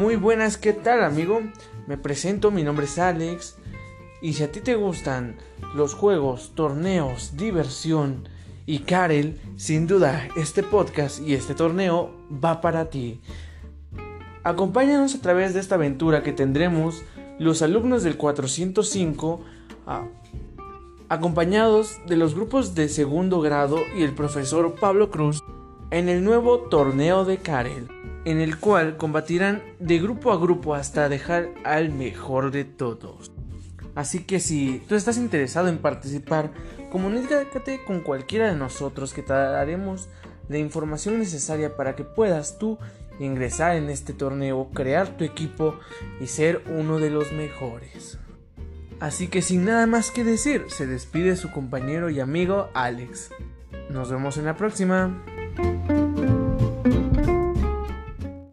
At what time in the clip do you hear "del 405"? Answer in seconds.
18.02-19.44